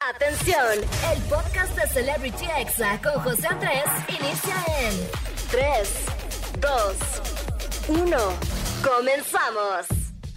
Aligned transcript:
Atención, 0.00 0.78
el 1.14 1.22
podcast 1.22 1.74
de 1.74 1.88
Celebrity 1.88 2.44
Exa 2.58 3.00
con 3.00 3.14
José 3.22 3.46
Andrés 3.46 3.84
inicia 4.08 4.54
en 4.80 4.94
3, 5.50 6.06
2, 6.60 8.00
1. 8.04 8.16
Comenzamos. 8.84 9.86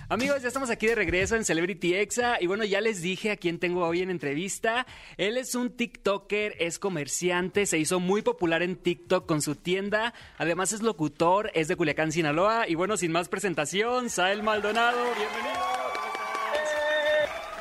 Amigos, 0.07 0.41
ya 0.41 0.47
estamos 0.47 0.69
aquí 0.69 0.87
de 0.87 0.95
regreso 0.95 1.35
en 1.35 1.43
Celebrity 1.43 1.93
Exa 1.93 2.37
y 2.41 2.47
bueno, 2.47 2.63
ya 2.63 2.79
les 2.79 3.01
dije 3.01 3.31
a 3.31 3.37
quién 3.37 3.59
tengo 3.59 3.85
hoy 3.85 4.01
en 4.01 4.09
entrevista. 4.09 4.87
Él 5.17 5.37
es 5.37 5.53
un 5.55 5.75
TikToker, 5.75 6.55
es 6.59 6.79
comerciante, 6.79 7.65
se 7.65 7.77
hizo 7.77 7.99
muy 7.99 8.21
popular 8.21 8.63
en 8.63 8.77
TikTok 8.77 9.27
con 9.27 9.41
su 9.41 9.55
tienda, 9.55 10.13
además 10.37 10.71
es 10.71 10.81
locutor, 10.81 11.51
es 11.53 11.67
de 11.67 11.75
Culiacán, 11.75 12.13
Sinaloa 12.13 12.67
y 12.67 12.75
bueno, 12.75 12.95
sin 12.95 13.11
más 13.11 13.27
presentación, 13.27 14.09
Sael 14.09 14.41
Maldonado, 14.41 15.03
bienvenido. 15.17 15.78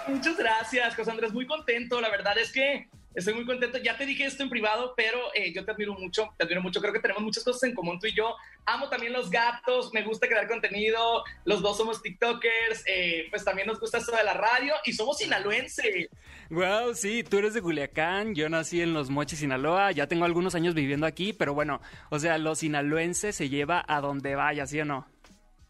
Muchas 0.09 0.39
gracias, 0.39 0.97
José 0.97 1.11
Andrés. 1.11 1.33
Muy 1.33 1.47
contento. 1.47 2.01
La 2.01 2.09
verdad 2.09 2.37
es 2.39 2.51
que 2.51 2.89
estoy 3.15 3.35
muy 3.35 3.45
contento. 3.45 3.77
Ya 3.79 3.97
te 3.97 4.07
dije 4.07 4.25
esto 4.25 4.43
en 4.43 4.49
privado, 4.49 4.95
pero 4.97 5.19
eh, 5.35 5.53
yo 5.53 5.65
te 5.65 5.73
admiro 5.73 5.95
mucho. 5.95 6.30
Te 6.39 6.45
admiro 6.45 6.62
mucho. 6.62 6.80
Creo 6.80 6.95
que 6.95 7.01
tenemos 7.01 7.23
muchas 7.23 7.45
cosas 7.45 7.62
en 7.65 7.75
común 7.75 7.99
tú 8.01 8.07
y 8.07 8.15
yo. 8.15 8.35
Amo 8.65 8.89
también 8.89 9.13
los 9.13 9.29
gatos. 9.29 9.93
Me 9.93 10.02
gusta 10.02 10.27
crear 10.27 10.49
contenido. 10.49 11.25
Los 11.45 11.61
dos 11.61 11.77
somos 11.77 12.02
TikTokers. 12.02 12.85
Eh, 12.87 13.27
pues 13.29 13.45
también 13.45 13.69
nos 13.69 13.79
gusta 13.79 13.99
esto 13.99 14.16
de 14.16 14.25
la 14.25 14.35
radio 14.35 14.75
y 14.87 14.95
somos 14.95 15.19
sinaloenses. 15.19 16.09
Wow, 16.49 16.95
sí, 16.95 17.23
tú 17.23 17.38
eres 17.38 17.52
de 17.52 17.61
Culiacán. 17.61 18.35
Yo 18.35 18.49
nací 18.49 18.80
en 18.80 18.95
Los 18.95 19.11
Mochis, 19.11 19.41
Sinaloa. 19.41 19.93
Ya 19.93 20.07
tengo 20.07 20.25
algunos 20.25 20.55
años 20.55 20.75
viviendo 20.75 21.07
aquí, 21.07 21.35
pero 21.35 21.52
bueno, 21.52 21.83
o 22.09 22.19
sea, 22.19 22.38
los 22.38 22.61
sinaloenses 22.61 23.37
se 23.37 23.51
lleva 23.51 23.85
a 23.87 24.01
donde 24.01 24.35
vaya, 24.35 24.66
¿sí 24.66 24.80
o 24.80 24.87
no? 24.87 25.07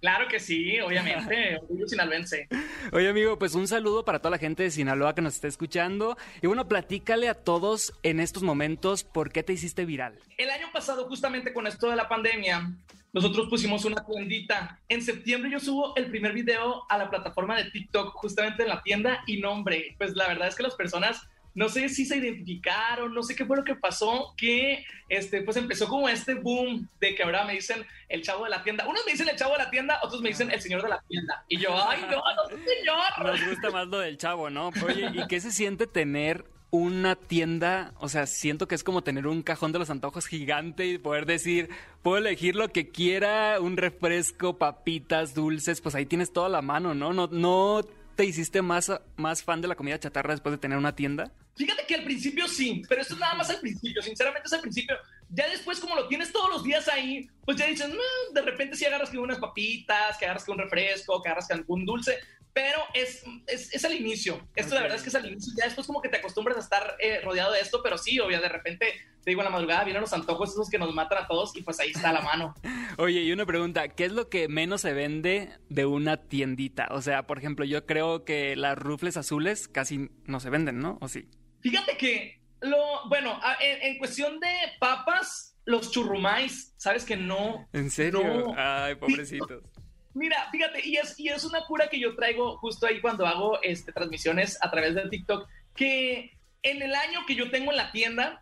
Claro 0.01 0.29
que 0.29 0.39
sí, 0.39 0.79
obviamente, 0.81 1.59
orgullo 1.59 1.89
sinaloense. 1.89 2.49
Oye, 2.93 3.09
amigo, 3.09 3.39
pues 3.39 3.55
un 3.55 3.67
saludo 3.67 4.05
para 4.05 4.21
toda 4.21 4.31
la 4.31 4.39
gente 4.39 4.63
de 4.63 4.71
Sinaloa 4.71 5.15
que 5.15 5.23
nos 5.23 5.35
está 5.35 5.49
escuchando. 5.49 6.17
Y 6.41 6.47
bueno, 6.47 6.69
platícale 6.69 7.29
a 7.29 7.35
todos 7.35 7.93
en 8.05 8.21
estos 8.21 8.45
momentos 8.45 9.03
por 9.03 9.33
qué 9.33 9.43
te 9.43 9.53
hiciste 9.53 9.85
viral. 9.85 10.19
El 10.37 10.51
año 10.51 10.69
pasado, 10.73 11.09
justamente 11.09 11.53
con 11.53 11.67
esto 11.67 11.91
de 11.91 11.97
la 11.97 12.09
pandemia, 12.09 12.73
nosotros 13.13 13.49
pusimos 13.49 13.85
una 13.85 14.05
tiendita. 14.07 14.81
En 14.89 15.03
septiembre 15.03 15.51
yo 15.51 15.59
subo 15.59 15.97
el 15.97 16.07
primer 16.11 16.33
video 16.33 16.85
a 16.89 16.99
la 16.99 17.11
plataforma 17.11 17.57
de 17.57 17.71
TikTok, 17.71 18.15
justamente 18.15 18.63
en 18.63 18.69
la 18.69 18.83
tienda, 18.83 19.25
y 19.27 19.41
nombre, 19.41 19.97
pues 19.99 20.15
la 20.15 20.29
verdad 20.29 20.47
es 20.47 20.55
que 20.55 20.63
las 20.63 20.77
personas 20.77 21.29
no 21.55 21.69
sé 21.69 21.89
si 21.89 22.05
se 22.05 22.17
identificaron, 22.17 23.13
no 23.15 23.23
sé 23.23 23.35
qué 23.35 23.45
fue 23.45 23.57
lo 23.57 23.65
que 23.65 23.75
pasó, 23.75 24.35
que 24.37 24.85
este, 25.09 25.43
pues 25.43 25.57
empezó 25.57 25.89
como 25.89 26.09
este 26.09 26.35
boom 26.35 26.89
de 27.01 27.15
que 27.15 27.23
ahora 27.23 27.45
me 27.45 27.55
dicen 27.55 27.85
el 28.09 28.23
chavo 28.23 28.45
de 28.45 28.51
la 28.51 28.63
tienda. 28.63 28.87
Unos 28.87 29.03
me 29.07 29.13
dicen 29.13 29.29
el 29.29 29.37
chavo 29.37 29.53
de 29.53 29.59
la 29.59 29.71
tienda, 29.71 29.99
otros 30.03 30.21
me 30.21 30.29
dicen 30.29 30.51
el 30.51 30.61
señor 30.61 30.83
de 30.83 30.89
la 30.91 31.03
tienda. 31.09 31.45
Y 31.49 31.59
yo, 31.59 31.71
ay, 31.89 32.01
no, 32.03 32.17
no, 32.17 32.49
señor. 32.49 33.27
Nos 33.27 33.49
gusta 33.49 33.71
más 33.71 33.89
lo 33.89 33.99
del 33.99 34.19
chavo, 34.19 34.51
¿no? 34.51 34.71
Oye, 34.85 35.11
¿y 35.15 35.27
qué 35.27 35.41
se 35.41 35.51
siente 35.51 35.87
tener 35.87 36.45
una 36.71 37.17
tienda, 37.17 37.95
o 37.99 38.09
sea, 38.09 38.27
siento 38.27 38.69
que 38.69 38.75
es 38.75 38.85
como 38.85 39.03
tener 39.03 39.27
un 39.27 39.43
cajón 39.43 39.73
de 39.73 39.79
los 39.79 39.89
antojos 39.89 40.27
gigante 40.27 40.87
y 40.87 40.99
poder 40.99 41.25
decir, 41.25 41.71
puedo 42.03 42.19
elegir 42.19 42.57
lo 42.57 42.69
que 42.69 42.91
quiera, 42.91 43.59
un 43.61 43.79
refresco, 43.79 44.59
papitas, 44.59 45.35
dulces, 45.35 45.81
pues 45.81 45.95
ahí 45.95 46.05
tienes 46.05 46.33
toda 46.33 46.51
la 46.51 46.61
mano, 46.61 46.95
¿no? 46.95 47.15
No, 47.15 47.27
no 47.29 47.81
te 48.19 48.25
hiciste 48.25 48.63
más, 48.63 48.91
más 49.15 49.45
fan 49.45 49.61
de 49.61 49.69
la 49.69 49.77
comida 49.77 49.97
chatarra 49.97 50.33
después 50.33 50.51
de 50.51 50.59
tener 50.59 50.77
una 50.77 50.93
tienda? 50.97 51.31
Fíjate 51.55 51.87
que 51.87 51.95
al 51.95 52.03
principio 52.03 52.49
sí, 52.49 52.83
pero 52.89 53.01
esto 53.01 53.15
es 53.15 53.21
nada 53.21 53.37
más 53.37 53.49
al 53.49 53.61
principio, 53.61 54.03
sinceramente 54.03 54.49
es 54.49 54.53
al 54.53 54.61
principio. 54.61 54.97
Ya 55.29 55.49
después, 55.49 55.79
como 55.79 55.95
lo 55.95 56.09
tienes 56.09 56.33
todos 56.33 56.51
los 56.51 56.65
días 56.65 56.89
ahí, 56.89 57.31
pues 57.45 57.57
ya 57.57 57.69
dices, 57.69 57.89
de 58.35 58.43
repente 58.43 58.77
sí 58.77 58.85
agarras 58.85 59.11
que 59.11 59.19
unas 59.19 59.39
papitas, 59.39 60.19
que 60.19 60.25
agarras 60.25 60.43
que 60.43 60.51
un 60.51 60.59
refresco, 60.59 61.23
que 61.23 61.29
agarras 61.29 61.47
que 61.47 61.55
algún 61.55 61.87
dulce, 61.87 62.19
pero 62.53 62.81
es, 62.93 63.23
es, 63.47 63.73
es 63.73 63.85
al 63.85 63.95
inicio. 63.95 64.49
Esto 64.57 64.75
la 64.75 64.81
verdad 64.81 64.97
es 64.97 65.05
que 65.05 65.11
es 65.11 65.15
al 65.15 65.25
inicio. 65.25 65.53
Ya 65.57 65.67
después 65.67 65.87
como 65.87 66.03
que 66.03 66.09
te 66.09 66.17
acostumbras 66.17 66.57
a 66.57 66.61
estar 66.61 66.97
eh, 66.99 67.21
rodeado 67.23 67.53
de 67.53 67.61
esto, 67.61 67.85
pero 67.85 67.99
sí, 67.99 68.19
obvio, 68.19 68.41
de 68.41 68.49
repente 68.49 68.95
te 69.29 69.33
digo, 69.33 69.43
a 69.43 69.45
la 69.45 69.51
madrugada 69.51 69.85
vienen 69.85 70.01
los 70.01 70.15
antojos 70.15 70.53
esos 70.53 70.71
que 70.71 70.79
nos 70.79 70.95
matan 70.95 71.23
a 71.23 71.27
todos 71.27 71.55
y 71.55 71.61
pues 71.61 71.79
ahí 71.81 71.91
está 71.91 72.15
la 72.15 72.23
mano. 72.23 72.55
Oye, 72.97 73.21
y 73.21 73.31
una 73.31 73.45
pregunta, 73.45 73.89
¿qué 73.89 74.07
es 74.07 74.13
lo 74.13 74.31
que 74.31 74.49
menos 74.49 74.81
se 74.81 74.95
vende 74.95 75.51
de 75.69 75.85
una 75.85 76.17
tiendita? 76.17 76.89
O 76.93 77.03
sea, 77.03 77.27
por 77.27 77.37
ejemplo, 77.37 77.67
yo 77.67 77.85
creo 77.85 78.25
que 78.25 78.57
las 78.57 78.79
rufles 78.79 79.19
azules 79.19 79.69
casi 79.69 80.09
no 80.25 80.41
se 80.41 80.49
venden, 80.49 80.79
¿no? 80.79 80.97
¿O 81.03 81.09
sí? 81.09 81.29
Fíjate 81.61 81.99
que, 81.99 82.41
lo, 82.63 82.79
bueno, 83.11 83.39
en, 83.61 83.83
en 83.83 83.99
cuestión 83.99 84.41
de 84.41 84.49
papas, 84.81 85.55
los 85.67 85.91
churrumais, 85.91 86.73
¿sabes 86.79 87.05
que 87.05 87.19
no? 87.19 87.69
¿En 87.75 87.91
serio? 87.91 88.55
Ay, 88.57 88.95
pobrecitos. 88.95 89.63
Mira, 90.15 90.49
fíjate, 90.51 90.89
y 90.89 90.97
es, 90.97 91.21
y 91.21 91.29
es 91.29 91.45
una 91.45 91.67
cura 91.67 91.89
que 91.89 92.01
yo 92.01 92.17
traigo 92.17 92.57
justo 92.57 92.87
ahí 92.87 93.03
cuando 93.03 93.27
hago 93.27 93.61
este, 93.61 93.93
transmisiones 93.93 94.57
a 94.63 94.71
través 94.71 94.95
de 94.95 95.07
TikTok, 95.07 95.47
que 95.77 96.33
en 96.63 96.81
el 96.81 96.95
año 96.95 97.27
que 97.27 97.35
yo 97.35 97.51
tengo 97.51 97.73
en 97.73 97.77
la 97.77 97.93
tienda, 97.93 98.41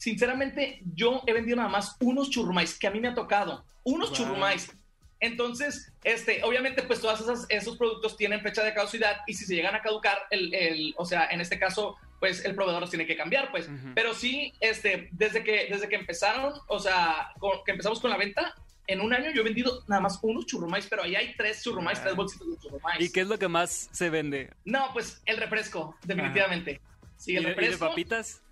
sinceramente, 0.00 0.80
yo 0.94 1.22
he 1.26 1.32
vendido 1.34 1.58
nada 1.58 1.68
más 1.68 1.96
unos 2.00 2.30
churrumais, 2.30 2.78
que 2.78 2.86
a 2.86 2.90
mí 2.90 3.00
me 3.00 3.08
ha 3.08 3.14
tocado, 3.14 3.64
unos 3.84 4.12
churrumais. 4.12 4.72
Entonces, 5.20 5.92
este, 6.02 6.42
obviamente, 6.42 6.82
pues 6.82 7.02
todos 7.02 7.46
esos 7.50 7.76
productos 7.76 8.16
tienen 8.16 8.40
fecha 8.40 8.64
de 8.64 8.72
caducidad 8.72 9.18
y 9.26 9.34
si 9.34 9.44
se 9.44 9.54
llegan 9.54 9.74
a 9.74 9.82
caducar, 9.82 10.18
el, 10.30 10.54
el, 10.54 10.94
o 10.96 11.04
sea, 11.04 11.28
en 11.30 11.42
este 11.42 11.58
caso, 11.58 11.96
pues 12.18 12.42
el 12.46 12.54
proveedor 12.54 12.80
los 12.80 12.88
tiene 12.88 13.06
que 13.06 13.14
cambiar, 13.14 13.50
pues. 13.50 13.68
Pero 13.94 14.14
sí, 14.14 14.54
este, 14.60 15.10
desde 15.12 15.44
que, 15.44 15.68
desde 15.70 15.90
que 15.90 15.96
empezaron, 15.96 16.54
o 16.68 16.78
sea, 16.78 17.34
que 17.66 17.72
empezamos 17.72 18.00
con 18.00 18.10
la 18.10 18.16
venta, 18.16 18.54
en 18.86 19.02
un 19.02 19.12
año 19.12 19.30
yo 19.34 19.42
he 19.42 19.44
vendido 19.44 19.84
nada 19.86 20.00
más 20.00 20.18
unos 20.22 20.46
churrumais, 20.46 20.86
pero 20.88 21.02
ahí 21.02 21.14
hay 21.14 21.36
tres 21.36 21.62
churrumais, 21.62 21.98
ah. 21.98 22.04
tres 22.04 22.16
bolsitas 22.16 22.48
de 22.48 22.56
churrumais. 22.56 23.00
¿Y 23.02 23.12
qué 23.12 23.20
es 23.20 23.26
lo 23.26 23.38
que 23.38 23.48
más 23.48 23.90
se 23.92 24.08
vende? 24.08 24.50
No, 24.64 24.88
pues 24.94 25.20
el 25.26 25.36
refresco, 25.36 25.94
definitivamente. 26.04 26.80
Sí, 27.18 27.36
el 27.36 27.44
refresco. 27.44 27.84
¿Y 27.84 27.88
de 27.88 27.90
papitas? 27.90 28.42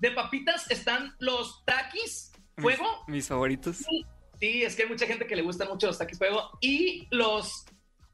De 0.00 0.10
papitas 0.12 0.70
están 0.70 1.14
los 1.18 1.64
taquis 1.64 2.32
fuego. 2.56 2.84
Mis, 3.06 3.28
favoritos. 3.28 3.76
Sí, 3.76 4.04
sí, 4.40 4.62
es 4.62 4.76
que 4.76 4.82
hay 4.84 4.88
mucha 4.88 5.06
gente 5.06 5.26
que 5.26 5.36
le 5.36 5.42
gustan 5.42 5.68
mucho 5.68 5.86
los 5.86 5.98
taquis 5.98 6.18
fuego. 6.18 6.50
Y 6.60 7.06
los 7.10 7.64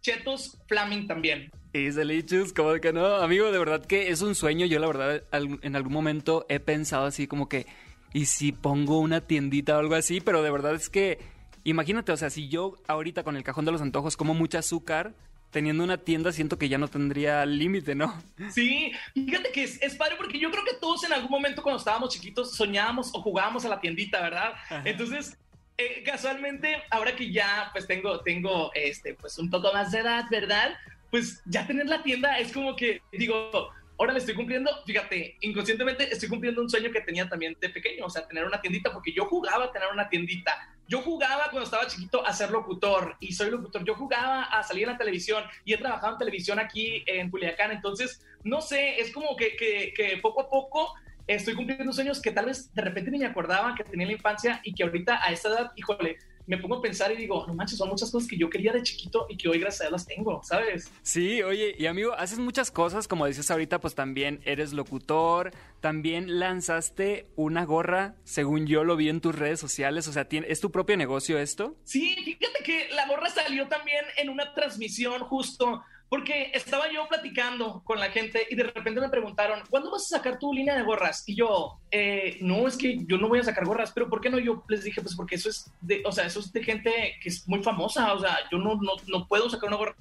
chetos 0.00 0.58
flaming 0.66 1.06
también. 1.06 1.50
Y 1.72 1.90
delicious, 1.90 2.52
como 2.52 2.72
de 2.72 2.80
que 2.80 2.92
no, 2.92 3.06
amigo, 3.16 3.50
de 3.50 3.58
verdad 3.58 3.84
que 3.84 4.10
es 4.10 4.22
un 4.22 4.34
sueño. 4.34 4.66
Yo 4.66 4.78
la 4.78 4.86
verdad 4.86 5.22
en 5.32 5.76
algún 5.76 5.92
momento 5.92 6.46
he 6.48 6.60
pensado 6.60 7.06
así 7.06 7.26
como 7.26 7.48
que, 7.48 7.66
¿y 8.12 8.26
si 8.26 8.52
pongo 8.52 9.00
una 9.00 9.20
tiendita 9.20 9.76
o 9.76 9.80
algo 9.80 9.94
así? 9.94 10.20
Pero 10.20 10.42
de 10.42 10.50
verdad 10.50 10.74
es 10.74 10.88
que 10.88 11.18
Imagínate, 11.64 12.12
o 12.12 12.16
sea, 12.16 12.28
si 12.28 12.48
yo 12.48 12.76
ahorita 12.86 13.24
con 13.24 13.36
el 13.36 13.42
cajón 13.42 13.64
de 13.64 13.72
los 13.72 13.80
antojos 13.80 14.18
como 14.18 14.34
mucho 14.34 14.58
azúcar, 14.58 15.14
teniendo 15.54 15.84
una 15.84 15.98
tienda 15.98 16.32
siento 16.32 16.58
que 16.58 16.68
ya 16.68 16.78
no 16.78 16.88
tendría 16.88 17.46
límite, 17.46 17.94
¿no? 17.94 18.20
Sí, 18.50 18.90
fíjate 19.14 19.52
que 19.52 19.62
es, 19.62 19.94
padre 19.94 20.16
porque 20.16 20.40
yo 20.40 20.50
creo 20.50 20.64
que 20.64 20.74
todos 20.80 21.04
en 21.04 21.12
algún 21.12 21.30
momento 21.30 21.62
cuando 21.62 21.78
estábamos 21.78 22.12
chiquitos 22.12 22.56
soñábamos 22.56 23.14
o 23.14 23.22
jugábamos 23.22 23.64
a 23.64 23.68
la 23.68 23.80
tiendita, 23.80 24.20
¿verdad? 24.20 24.54
Entonces, 24.84 25.38
eh, 25.78 26.02
casualmente, 26.04 26.82
ahora 26.90 27.14
que 27.14 27.30
ya 27.30 27.70
pues 27.72 27.86
tengo, 27.86 28.18
tengo 28.22 28.72
este, 28.74 29.14
pues 29.14 29.38
un 29.38 29.48
poco 29.48 29.72
más 29.72 29.92
de 29.92 30.00
edad, 30.00 30.24
¿verdad? 30.28 30.74
Pues 31.12 31.40
ya 31.46 31.64
tener 31.64 31.86
la 31.86 32.02
tienda 32.02 32.36
es 32.40 32.52
como 32.52 32.74
que 32.74 33.00
digo, 33.12 33.70
ahora 33.96 34.12
le 34.12 34.18
estoy 34.18 34.34
cumpliendo, 34.34 34.68
fíjate, 34.84 35.36
inconscientemente 35.40 36.12
estoy 36.12 36.28
cumpliendo 36.28 36.62
un 36.62 36.68
sueño 36.68 36.90
que 36.90 37.00
tenía 37.00 37.28
también 37.28 37.56
de 37.60 37.68
pequeño, 37.68 38.06
o 38.06 38.10
sea, 38.10 38.26
tener 38.26 38.44
una 38.44 38.60
tiendita, 38.60 38.92
porque 38.92 39.12
yo 39.12 39.26
jugaba 39.26 39.66
a 39.66 39.72
tener 39.72 39.86
una 39.92 40.08
tiendita. 40.08 40.73
Yo 40.86 41.00
jugaba 41.00 41.44
cuando 41.44 41.64
estaba 41.64 41.86
chiquito 41.86 42.26
a 42.26 42.32
ser 42.32 42.50
locutor 42.50 43.16
y 43.20 43.32
soy 43.32 43.50
locutor. 43.50 43.84
Yo 43.84 43.94
jugaba 43.94 44.42
a 44.42 44.62
salir 44.62 44.84
en 44.84 44.90
la 44.90 44.98
televisión 44.98 45.44
y 45.64 45.72
he 45.72 45.78
trabajado 45.78 46.12
en 46.12 46.18
televisión 46.18 46.58
aquí 46.58 47.02
en 47.06 47.30
Culiacán. 47.30 47.72
Entonces, 47.72 48.24
no 48.42 48.60
sé, 48.60 49.00
es 49.00 49.12
como 49.12 49.36
que, 49.36 49.56
que, 49.56 49.94
que 49.96 50.18
poco 50.18 50.42
a 50.42 50.50
poco 50.50 50.94
estoy 51.26 51.54
cumpliendo 51.54 51.92
sueños 51.92 52.20
que 52.20 52.32
tal 52.32 52.46
vez 52.46 52.72
de 52.74 52.82
repente 52.82 53.10
ni 53.10 53.18
me 53.18 53.26
acordaba 53.26 53.74
que 53.74 53.84
tenía 53.84 54.04
en 54.04 54.08
la 54.08 54.16
infancia 54.16 54.60
y 54.62 54.74
que 54.74 54.82
ahorita 54.82 55.24
a 55.24 55.32
esta 55.32 55.48
edad, 55.48 55.72
híjole, 55.76 56.18
me 56.46 56.58
pongo 56.58 56.76
a 56.76 56.82
pensar 56.82 57.10
y 57.12 57.16
digo, 57.16 57.46
no 57.46 57.54
manches, 57.54 57.78
son 57.78 57.88
muchas 57.88 58.10
cosas 58.10 58.28
que 58.28 58.36
yo 58.36 58.50
quería 58.50 58.72
de 58.72 58.82
chiquito 58.82 59.26
y 59.28 59.36
que 59.36 59.48
hoy 59.48 59.58
gracias 59.58 59.82
a 59.82 59.84
Dios 59.84 59.92
las 59.92 60.06
tengo, 60.06 60.42
¿sabes? 60.42 60.90
Sí, 61.02 61.42
oye, 61.42 61.74
y 61.78 61.86
amigo, 61.86 62.12
haces 62.12 62.38
muchas 62.38 62.70
cosas, 62.70 63.08
como 63.08 63.26
dices 63.26 63.50
ahorita, 63.50 63.80
pues 63.80 63.94
también 63.94 64.40
eres 64.44 64.72
locutor, 64.72 65.52
también 65.80 66.38
lanzaste 66.38 67.26
una 67.36 67.64
gorra, 67.64 68.16
según 68.24 68.66
yo 68.66 68.84
lo 68.84 68.96
vi 68.96 69.08
en 69.08 69.20
tus 69.20 69.34
redes 69.34 69.60
sociales, 69.60 70.08
o 70.08 70.12
sea, 70.12 70.26
¿es 70.30 70.60
tu 70.60 70.70
propio 70.70 70.96
negocio 70.96 71.38
esto? 71.38 71.76
Sí, 71.84 72.14
fíjate 72.24 72.62
que 72.64 72.88
la 72.94 73.06
gorra 73.06 73.30
salió 73.30 73.68
también 73.68 74.04
en 74.16 74.28
una 74.28 74.54
transmisión 74.54 75.20
justo 75.24 75.82
porque 76.14 76.52
estaba 76.54 76.84
yo 76.92 77.08
platicando 77.08 77.82
con 77.82 77.98
la 77.98 78.08
gente 78.08 78.46
y 78.48 78.54
de 78.54 78.62
repente 78.62 79.00
me 79.00 79.08
preguntaron, 79.08 79.64
¿cuándo 79.68 79.90
vas 79.90 80.04
a 80.04 80.18
sacar 80.18 80.38
tu 80.38 80.52
línea 80.52 80.76
de 80.76 80.84
gorras? 80.84 81.24
Y 81.26 81.34
yo, 81.34 81.80
eh, 81.90 82.38
no, 82.40 82.68
es 82.68 82.76
que 82.76 83.04
yo 83.04 83.18
no 83.18 83.26
voy 83.26 83.40
a 83.40 83.42
sacar 83.42 83.64
gorras, 83.64 83.90
pero 83.90 84.08
¿por 84.08 84.20
qué 84.20 84.30
no? 84.30 84.38
Yo 84.38 84.62
les 84.68 84.84
dije, 84.84 85.02
pues 85.02 85.16
porque 85.16 85.34
eso 85.34 85.48
es 85.48 85.72
de, 85.80 86.04
o 86.06 86.12
sea, 86.12 86.26
eso 86.26 86.38
es 86.38 86.52
de 86.52 86.62
gente 86.62 87.16
que 87.20 87.30
es 87.30 87.48
muy 87.48 87.64
famosa, 87.64 88.12
o 88.12 88.20
sea, 88.20 88.38
yo 88.52 88.58
no, 88.58 88.76
no, 88.76 88.92
no 89.08 89.26
puedo 89.26 89.50
sacar 89.50 89.66
una 89.66 89.76
gorra. 89.76 89.96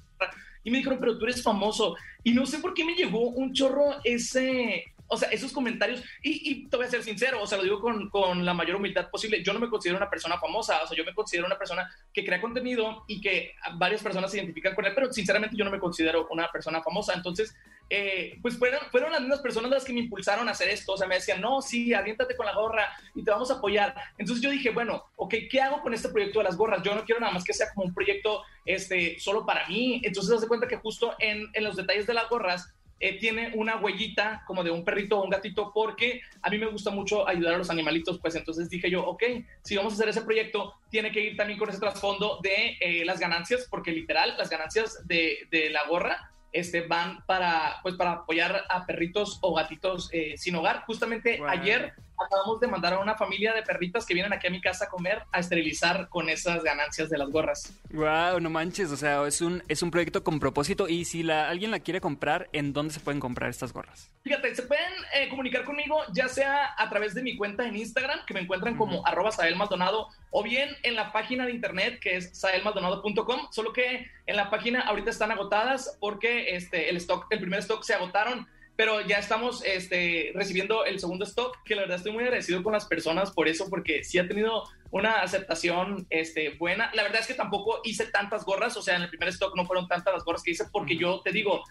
Y 0.62 0.70
me 0.70 0.78
dijeron, 0.78 1.00
pero 1.00 1.18
tú 1.18 1.24
eres 1.24 1.42
famoso. 1.42 1.96
Y 2.22 2.32
no 2.32 2.46
sé 2.46 2.60
por 2.60 2.74
qué 2.74 2.84
me 2.84 2.94
llegó 2.94 3.30
un 3.30 3.52
chorro 3.52 3.96
ese, 4.04 4.93
o 5.06 5.16
sea, 5.16 5.28
esos 5.30 5.52
comentarios, 5.52 6.02
y, 6.22 6.50
y, 6.50 6.68
te 6.68 6.76
voy 6.76 6.86
a 6.86 6.90
ser 6.90 7.02
sincero, 7.02 7.42
o 7.42 7.46
sea, 7.46 7.58
lo 7.58 7.64
digo 7.64 7.80
con, 7.80 8.08
con, 8.10 8.44
la 8.44 8.54
mayor 8.54 8.76
humildad 8.76 9.10
posible, 9.10 9.42
yo 9.42 9.52
no 9.52 9.60
me 9.60 9.68
considero 9.68 9.98
una 9.98 10.10
persona 10.10 10.38
famosa, 10.38 10.82
o 10.82 10.86
sea, 10.86 10.96
yo 10.96 11.04
me 11.04 11.14
considero 11.14 11.46
una 11.46 11.58
persona 11.58 11.90
que 12.12 12.24
crea 12.24 12.40
contenido 12.40 13.04
y 13.06 13.20
que 13.20 13.54
varias 13.74 14.02
personas 14.02 14.30
se 14.30 14.38
identifican 14.38 14.74
con 14.74 14.84
él, 14.84 14.92
pero 14.94 15.12
sinceramente 15.12 15.56
yo 15.56 15.64
no 15.64 15.70
me 15.70 15.78
considero 15.78 16.26
una 16.30 16.50
persona 16.50 16.82
famosa, 16.82 17.14
entonces 17.14 17.54
eh, 17.90 18.38
pues 18.40 18.58
fueron, 18.58 18.80
fueron 18.90 19.12
las 19.12 19.20
mismas 19.20 19.40
personas 19.40 19.70
las 19.70 19.84
que 19.84 19.92
me 19.92 20.00
impulsaron 20.00 20.48
a 20.48 20.52
hacer 20.52 20.68
esto. 20.68 20.92
O 20.92 20.96
sea, 20.96 21.06
me 21.06 21.16
decían, 21.16 21.40
no, 21.40 21.60
sí, 21.60 21.92
aviéntate 21.92 22.36
con 22.36 22.46
la 22.46 22.54
gorra 22.54 22.88
y 23.14 23.22
te 23.22 23.30
vamos 23.30 23.50
a 23.50 23.54
apoyar. 23.54 23.94
Entonces 24.18 24.42
yo 24.42 24.50
dije, 24.50 24.70
bueno, 24.70 25.04
ok, 25.16 25.34
¿qué 25.50 25.60
hago 25.60 25.82
con 25.82 25.92
este 25.94 26.08
proyecto 26.08 26.38
de 26.38 26.44
las 26.44 26.56
gorras? 26.56 26.82
Yo 26.82 26.94
no 26.94 27.04
quiero 27.04 27.20
nada 27.20 27.32
más 27.32 27.44
que 27.44 27.52
sea 27.52 27.68
como 27.74 27.86
un 27.86 27.94
proyecto 27.94 28.42
este, 28.64 29.18
solo 29.20 29.44
para 29.44 29.68
mí. 29.68 30.00
Entonces, 30.02 30.40
se 30.40 30.48
cuenta 30.48 30.66
que 30.66 30.76
justo 30.76 31.14
en, 31.18 31.48
en 31.52 31.64
los 31.64 31.76
detalles 31.76 32.06
de 32.06 32.14
las 32.14 32.28
gorras, 32.28 32.74
eh, 33.00 33.18
tiene 33.18 33.52
una 33.54 33.76
huellita 33.76 34.42
como 34.46 34.62
de 34.62 34.70
un 34.70 34.84
perrito 34.84 35.18
o 35.18 35.24
un 35.24 35.30
gatito 35.30 35.72
porque 35.74 36.20
a 36.42 36.50
mí 36.50 36.58
me 36.58 36.66
gusta 36.66 36.90
mucho 36.90 37.28
ayudar 37.28 37.54
a 37.54 37.58
los 37.58 37.70
animalitos, 37.70 38.18
pues 38.20 38.34
entonces 38.34 38.68
dije 38.70 38.90
yo, 38.90 39.04
ok, 39.04 39.22
si 39.62 39.76
vamos 39.76 39.92
a 39.92 39.96
hacer 39.96 40.08
ese 40.08 40.22
proyecto, 40.22 40.74
tiene 40.90 41.12
que 41.12 41.20
ir 41.20 41.36
también 41.36 41.58
con 41.58 41.68
ese 41.68 41.80
trasfondo 41.80 42.38
de 42.42 42.76
eh, 42.80 43.04
las 43.04 43.18
ganancias, 43.18 43.66
porque 43.70 43.92
literal 43.92 44.34
las 44.38 44.50
ganancias 44.50 45.06
de, 45.06 45.46
de 45.50 45.70
la 45.70 45.86
gorra 45.86 46.30
este, 46.54 46.82
van 46.82 47.24
para, 47.26 47.80
pues, 47.82 47.96
para 47.96 48.12
apoyar 48.12 48.64
a 48.68 48.86
perritos 48.86 49.38
o 49.42 49.54
gatitos 49.54 50.08
eh, 50.12 50.34
sin 50.38 50.54
hogar. 50.54 50.84
Justamente 50.86 51.40
ayer 51.48 51.92
acabamos 52.22 52.60
de 52.60 52.66
mandar 52.66 52.94
a 52.94 52.98
una 53.00 53.16
familia 53.16 53.52
de 53.52 53.62
perritas 53.62 54.06
que 54.06 54.14
vienen 54.14 54.32
aquí 54.32 54.46
a 54.46 54.50
mi 54.50 54.60
casa 54.60 54.86
a 54.86 54.88
comer 54.88 55.22
a 55.32 55.40
esterilizar 55.40 56.08
con 56.08 56.28
esas 56.28 56.62
ganancias 56.62 57.10
de 57.10 57.18
las 57.18 57.30
gorras. 57.30 57.72
Wow, 57.90 58.40
no 58.40 58.50
manches, 58.50 58.90
o 58.90 58.96
sea, 58.96 59.26
es 59.26 59.40
un, 59.40 59.62
es 59.68 59.82
un 59.82 59.90
proyecto 59.90 60.24
con 60.24 60.40
propósito 60.40 60.88
y 60.88 61.04
si 61.04 61.22
la, 61.22 61.48
alguien 61.48 61.70
la 61.70 61.80
quiere 61.80 62.00
comprar, 62.00 62.48
¿en 62.52 62.72
dónde 62.72 62.94
se 62.94 63.00
pueden 63.00 63.20
comprar 63.20 63.50
estas 63.50 63.72
gorras? 63.72 64.10
Fíjate, 64.22 64.54
se 64.54 64.62
pueden 64.62 64.92
eh, 65.14 65.28
comunicar 65.28 65.64
conmigo 65.64 66.00
ya 66.12 66.28
sea 66.28 66.74
a 66.76 66.88
través 66.88 67.14
de 67.14 67.22
mi 67.22 67.36
cuenta 67.36 67.66
en 67.66 67.76
Instagram, 67.76 68.24
que 68.26 68.34
me 68.34 68.40
encuentran 68.40 68.76
como 68.76 69.06
arroba 69.06 69.32
Sael 69.32 69.56
Maldonado, 69.56 70.08
o 70.30 70.42
bien 70.42 70.70
en 70.82 70.94
la 70.94 71.12
página 71.12 71.46
de 71.46 71.52
internet 71.52 71.98
que 72.00 72.16
es 72.16 72.36
saelmaldonado.com, 72.38 73.48
solo 73.50 73.72
que 73.72 74.10
en 74.26 74.36
la 74.36 74.50
página 74.50 74.80
ahorita 74.80 75.10
están 75.10 75.30
agotadas 75.30 75.96
porque 76.00 76.56
este, 76.56 76.88
el, 76.90 76.96
stock, 76.96 77.26
el 77.30 77.40
primer 77.40 77.60
stock 77.60 77.82
se 77.82 77.94
agotaron 77.94 78.48
pero 78.76 79.00
ya 79.02 79.18
estamos 79.18 79.62
este, 79.64 80.32
recibiendo 80.34 80.84
el 80.84 80.98
segundo 80.98 81.24
stock, 81.24 81.56
que 81.64 81.74
la 81.74 81.82
verdad 81.82 81.98
estoy 81.98 82.12
muy 82.12 82.24
agradecido 82.24 82.62
con 82.62 82.72
las 82.72 82.86
personas 82.86 83.30
por 83.30 83.48
eso, 83.48 83.70
porque 83.70 84.02
sí 84.02 84.18
ha 84.18 84.26
tenido 84.26 84.64
una 84.90 85.20
aceptación 85.20 86.06
este, 86.10 86.50
buena. 86.56 86.90
La 86.94 87.04
verdad 87.04 87.20
es 87.20 87.26
que 87.26 87.34
tampoco 87.34 87.80
hice 87.84 88.06
tantas 88.06 88.44
gorras, 88.44 88.76
o 88.76 88.82
sea, 88.82 88.96
en 88.96 89.02
el 89.02 89.10
primer 89.10 89.28
stock 89.28 89.54
no 89.56 89.64
fueron 89.64 89.86
tantas 89.86 90.12
las 90.12 90.24
gorras 90.24 90.42
que 90.42 90.52
hice, 90.52 90.64
porque 90.72 90.96
yo 90.96 91.20
te 91.20 91.30
digo... 91.30 91.62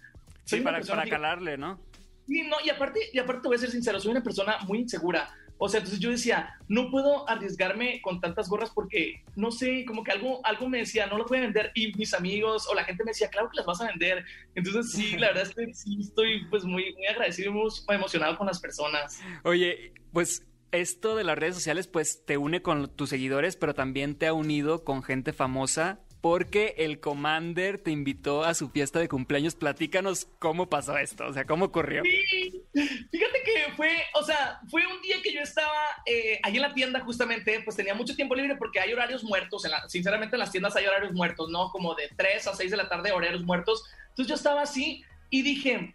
Sí, 0.45 0.61
para, 0.61 0.81
para 0.81 1.05
calarle, 1.05 1.57
¿no? 1.57 1.79
Sí, 2.27 2.43
no, 2.43 2.57
y 2.63 2.69
aparte, 2.69 2.99
y 3.11 3.19
aparte 3.19 3.41
te 3.41 3.47
voy 3.49 3.57
a 3.57 3.59
ser 3.59 3.71
sincero, 3.71 3.99
soy 3.99 4.11
una 4.11 4.23
persona 4.23 4.57
muy 4.65 4.79
insegura. 4.79 5.29
O 5.65 5.69
sea, 5.69 5.77
entonces 5.77 6.01
yo 6.01 6.09
decía, 6.09 6.59
no 6.67 6.91
puedo 6.91 7.29
arriesgarme 7.29 8.01
con 8.01 8.19
tantas 8.19 8.49
gorras 8.49 8.69
porque, 8.75 9.23
no 9.37 9.49
sé, 9.49 9.85
como 9.85 10.03
que 10.03 10.11
algo, 10.11 10.45
algo 10.45 10.67
me 10.67 10.79
decía, 10.79 11.07
no 11.07 11.17
lo 11.17 11.23
voy 11.23 11.37
a 11.37 11.41
vender. 11.43 11.71
Y 11.73 11.93
mis 11.93 12.13
amigos 12.13 12.67
o 12.69 12.75
la 12.75 12.83
gente 12.83 13.01
me 13.05 13.11
decía, 13.11 13.29
claro 13.29 13.49
que 13.49 13.55
las 13.55 13.65
vas 13.65 13.79
a 13.79 13.87
vender. 13.87 14.25
Entonces 14.55 14.91
sí, 14.91 15.15
la 15.17 15.27
verdad 15.27 15.43
es 15.43 15.55
que 15.55 15.73
sí 15.73 15.99
estoy 16.01 16.43
pues 16.49 16.65
muy, 16.65 16.93
muy 16.95 17.07
agradecido 17.07 17.51
y 17.51 17.53
muy 17.53 17.71
emocionado 17.87 18.37
con 18.37 18.45
las 18.45 18.59
personas. 18.59 19.21
Oye, 19.45 19.93
pues 20.11 20.45
esto 20.73 21.15
de 21.15 21.23
las 21.23 21.37
redes 21.37 21.55
sociales 21.55 21.87
pues 21.87 22.25
te 22.25 22.35
une 22.35 22.61
con 22.61 22.93
tus 22.93 23.09
seguidores, 23.09 23.55
pero 23.55 23.73
también 23.73 24.15
te 24.15 24.27
ha 24.27 24.33
unido 24.33 24.83
con 24.83 25.01
gente 25.01 25.31
famosa 25.31 26.01
porque 26.23 26.75
el 26.77 27.01
Commander 27.01 27.79
te 27.79 27.91
invitó 27.91 28.45
a 28.45 28.53
su 28.53 28.69
fiesta 28.69 28.97
de 28.97 29.09
cumpleaños. 29.09 29.55
Platícanos 29.55 30.29
cómo 30.39 30.69
pasó 30.69 30.97
esto, 30.97 31.27
o 31.27 31.33
sea, 31.33 31.43
cómo 31.43 31.65
ocurrió. 31.65 32.01
Sí, 32.01 32.63
fíjate 32.73 33.43
que 33.43 33.73
fue, 33.75 33.91
o 34.13 34.23
sea, 34.23 34.61
fue 34.69 34.87
un 34.87 35.01
día 35.01 35.17
que 35.21 35.33
yo 35.33 35.41
estaba 35.41 35.77
eh, 36.05 36.39
ahí 36.43 36.55
en 36.55 36.61
la 36.61 36.73
tienda 36.73 37.01
justamente, 37.01 37.61
pues 37.65 37.75
tenía 37.75 37.93
mucho 37.93 38.15
tiempo 38.15 38.35
libre 38.35 38.55
porque 38.55 38.79
hay 38.79 38.93
horarios 38.93 39.21
muertos, 39.25 39.63
sinceramente 39.89 40.37
en 40.37 40.39
las 40.39 40.51
tiendas 40.53 40.77
hay 40.77 40.85
horarios 40.85 41.11
muertos, 41.11 41.49
¿no? 41.49 41.69
Como 41.71 41.93
de 41.93 42.09
3 42.15 42.47
a 42.47 42.55
6 42.55 42.71
de 42.71 42.77
la 42.77 42.87
tarde, 42.87 43.11
horarios 43.11 43.43
muertos. 43.43 43.83
Entonces 44.11 44.29
yo 44.29 44.35
estaba 44.35 44.61
así 44.61 45.03
y 45.29 45.41
dije, 45.41 45.93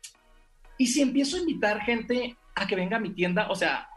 ¿y 0.76 0.88
si 0.88 1.00
empiezo 1.00 1.38
a 1.38 1.40
invitar 1.40 1.80
gente 1.80 2.36
a 2.54 2.66
que 2.66 2.76
venga 2.76 2.98
a 2.98 3.00
mi 3.00 3.14
tienda? 3.14 3.48
O 3.48 3.54
sea, 3.54 3.88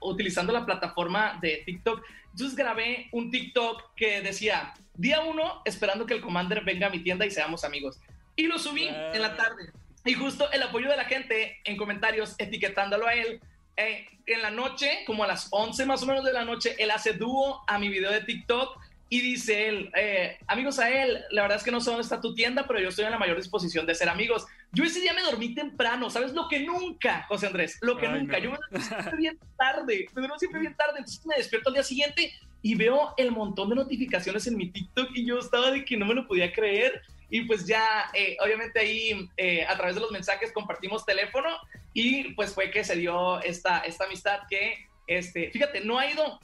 utilizando 0.00 0.52
la 0.52 0.66
plataforma 0.66 1.38
de 1.40 1.62
TikTok. 1.64 2.02
Entonces 2.38 2.56
grabé 2.56 3.08
un 3.10 3.32
TikTok 3.32 3.96
que 3.96 4.20
decía, 4.20 4.72
día 4.94 5.22
uno, 5.22 5.60
esperando 5.64 6.06
que 6.06 6.14
el 6.14 6.20
Commander 6.20 6.62
venga 6.62 6.86
a 6.86 6.90
mi 6.90 7.00
tienda 7.00 7.26
y 7.26 7.32
seamos 7.32 7.64
amigos. 7.64 7.98
Y 8.36 8.44
lo 8.44 8.60
subí 8.60 8.86
en 8.86 9.20
la 9.20 9.34
tarde. 9.34 9.72
Y 10.04 10.14
justo 10.14 10.48
el 10.52 10.62
apoyo 10.62 10.88
de 10.88 10.96
la 10.96 11.06
gente 11.06 11.58
en 11.64 11.76
comentarios 11.76 12.36
etiquetándolo 12.38 13.08
a 13.08 13.14
él. 13.14 13.40
Eh, 13.76 14.06
en 14.26 14.40
la 14.40 14.52
noche, 14.52 15.02
como 15.04 15.24
a 15.24 15.26
las 15.26 15.48
11 15.50 15.84
más 15.86 16.00
o 16.04 16.06
menos 16.06 16.24
de 16.24 16.32
la 16.32 16.44
noche, 16.44 16.76
él 16.78 16.92
hace 16.92 17.14
dúo 17.14 17.64
a 17.66 17.76
mi 17.76 17.88
video 17.88 18.12
de 18.12 18.20
TikTok 18.20 18.78
y 19.10 19.20
dice 19.22 19.68
él, 19.68 19.90
eh, 19.96 20.38
amigos 20.46 20.78
a 20.78 20.90
él, 20.90 21.24
la 21.30 21.42
verdad 21.42 21.56
es 21.56 21.64
que 21.64 21.70
no 21.70 21.80
sé 21.80 21.88
dónde 21.88 22.02
está 22.02 22.20
tu 22.20 22.34
tienda, 22.34 22.66
pero 22.66 22.78
yo 22.78 22.90
estoy 22.90 23.06
en 23.06 23.12
la 23.12 23.18
mayor 23.18 23.38
disposición 23.38 23.86
de 23.86 23.94
ser 23.94 24.08
amigos. 24.08 24.46
Yo 24.72 24.84
ese 24.84 25.00
día 25.00 25.14
me 25.14 25.22
dormí 25.22 25.54
temprano, 25.54 26.10
¿sabes? 26.10 26.34
Lo 26.34 26.46
que 26.46 26.60
nunca, 26.60 27.24
José 27.28 27.46
Andrés, 27.46 27.78
lo 27.80 27.96
que 27.96 28.06
nunca. 28.06 28.38
Yo 28.38 28.50
me 28.50 28.58
duermo 28.58 28.86
siempre 28.86 29.16
bien 29.16 29.38
tarde, 29.56 30.06
me 30.14 30.20
duermo 30.20 30.38
siempre 30.38 30.60
bien 30.60 30.76
tarde, 30.76 30.98
entonces 30.98 31.24
me 31.24 31.36
despierto 31.36 31.70
al 31.70 31.74
día 31.74 31.84
siguiente 31.84 32.34
y 32.60 32.74
veo 32.74 33.14
el 33.16 33.30
montón 33.30 33.70
de 33.70 33.76
notificaciones 33.76 34.46
en 34.46 34.58
mi 34.58 34.68
TikTok 34.70 35.10
y 35.14 35.24
yo 35.24 35.38
estaba 35.38 35.70
de 35.70 35.86
que 35.86 35.96
no 35.96 36.04
me 36.04 36.14
lo 36.14 36.26
podía 36.26 36.52
creer. 36.52 37.00
Y 37.30 37.42
pues 37.42 37.66
ya, 37.66 38.10
eh, 38.12 38.36
obviamente 38.44 38.78
ahí 38.78 39.28
eh, 39.38 39.64
a 39.64 39.76
través 39.76 39.94
de 39.94 40.02
los 40.02 40.10
mensajes 40.10 40.52
compartimos 40.52 41.06
teléfono 41.06 41.48
y 41.94 42.34
pues 42.34 42.54
fue 42.54 42.70
que 42.70 42.84
se 42.84 42.96
dio 42.96 43.40
esta, 43.40 43.78
esta 43.80 44.04
amistad 44.04 44.40
que, 44.50 44.86
este, 45.06 45.50
fíjate, 45.50 45.80
no 45.80 45.98
ha 45.98 46.10
ido, 46.10 46.40